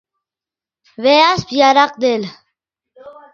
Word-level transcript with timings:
ڤے 1.01 1.13
یاسپ 1.21 1.49
یراق 1.59 1.91
دل 2.01 2.23